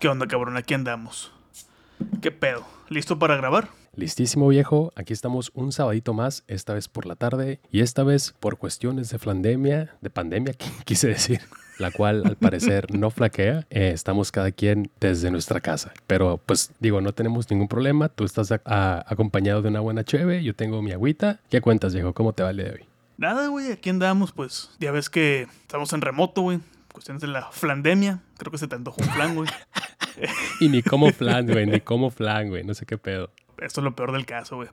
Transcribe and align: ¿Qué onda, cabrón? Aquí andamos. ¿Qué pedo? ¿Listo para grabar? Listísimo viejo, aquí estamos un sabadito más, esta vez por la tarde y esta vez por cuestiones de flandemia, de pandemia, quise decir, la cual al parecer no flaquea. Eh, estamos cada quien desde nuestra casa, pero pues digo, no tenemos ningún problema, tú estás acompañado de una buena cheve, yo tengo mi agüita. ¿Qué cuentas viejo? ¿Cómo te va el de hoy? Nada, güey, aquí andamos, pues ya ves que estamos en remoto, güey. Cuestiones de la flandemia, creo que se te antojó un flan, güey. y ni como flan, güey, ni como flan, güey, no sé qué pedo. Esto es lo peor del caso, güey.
¿Qué 0.00 0.08
onda, 0.08 0.26
cabrón? 0.26 0.56
Aquí 0.56 0.72
andamos. 0.72 1.30
¿Qué 2.22 2.30
pedo? 2.30 2.64
¿Listo 2.88 3.18
para 3.18 3.36
grabar? 3.36 3.68
Listísimo 3.94 4.48
viejo, 4.48 4.92
aquí 4.96 5.12
estamos 5.12 5.50
un 5.52 5.72
sabadito 5.72 6.14
más, 6.14 6.42
esta 6.48 6.72
vez 6.72 6.88
por 6.88 7.04
la 7.04 7.16
tarde 7.16 7.60
y 7.70 7.82
esta 7.82 8.02
vez 8.02 8.34
por 8.40 8.56
cuestiones 8.56 9.10
de 9.10 9.18
flandemia, 9.18 9.94
de 10.00 10.08
pandemia, 10.08 10.54
quise 10.86 11.08
decir, 11.08 11.42
la 11.78 11.90
cual 11.90 12.22
al 12.24 12.36
parecer 12.36 12.94
no 12.94 13.10
flaquea. 13.10 13.66
Eh, 13.68 13.90
estamos 13.92 14.32
cada 14.32 14.52
quien 14.52 14.90
desde 15.00 15.30
nuestra 15.30 15.60
casa, 15.60 15.92
pero 16.06 16.40
pues 16.46 16.72
digo, 16.80 17.02
no 17.02 17.12
tenemos 17.12 17.50
ningún 17.50 17.68
problema, 17.68 18.08
tú 18.08 18.24
estás 18.24 18.50
acompañado 18.64 19.60
de 19.60 19.68
una 19.68 19.80
buena 19.80 20.02
cheve, 20.02 20.42
yo 20.42 20.54
tengo 20.54 20.80
mi 20.80 20.92
agüita. 20.92 21.40
¿Qué 21.50 21.60
cuentas 21.60 21.92
viejo? 21.92 22.14
¿Cómo 22.14 22.32
te 22.32 22.42
va 22.42 22.52
el 22.52 22.56
de 22.56 22.70
hoy? 22.70 22.86
Nada, 23.18 23.48
güey, 23.48 23.70
aquí 23.70 23.90
andamos, 23.90 24.32
pues 24.32 24.70
ya 24.80 24.92
ves 24.92 25.10
que 25.10 25.46
estamos 25.60 25.92
en 25.92 26.00
remoto, 26.00 26.40
güey. 26.40 26.60
Cuestiones 26.90 27.20
de 27.20 27.28
la 27.28 27.50
flandemia, 27.52 28.20
creo 28.38 28.50
que 28.50 28.58
se 28.58 28.66
te 28.66 28.74
antojó 28.76 29.02
un 29.02 29.10
flan, 29.10 29.34
güey. 29.34 29.48
y 30.60 30.68
ni 30.68 30.82
como 30.82 31.10
flan, 31.12 31.46
güey, 31.46 31.66
ni 31.66 31.80
como 31.80 32.10
flan, 32.10 32.48
güey, 32.48 32.64
no 32.64 32.74
sé 32.74 32.86
qué 32.86 32.98
pedo. 32.98 33.30
Esto 33.58 33.80
es 33.80 33.84
lo 33.84 33.94
peor 33.94 34.12
del 34.12 34.26
caso, 34.26 34.56
güey. 34.56 34.68